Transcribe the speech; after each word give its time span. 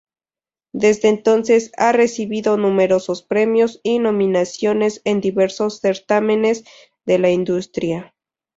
Desde 0.73 1.09
entonces, 1.09 1.71
ha 1.77 1.91
recibido 1.91 2.57
numerosos 2.57 3.21
premios 3.21 3.79
y 3.83 3.99
nominaciones 3.99 5.01
en 5.03 5.21
diversos 5.21 5.79
certámenes 5.79 6.63
de 7.05 7.19
la 7.19 7.29
industria. 7.29 8.15